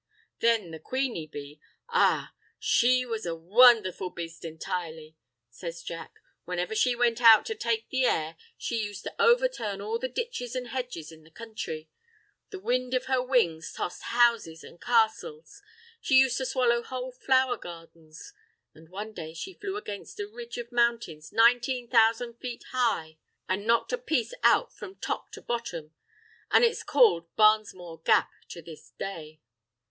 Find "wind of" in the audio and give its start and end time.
12.59-13.05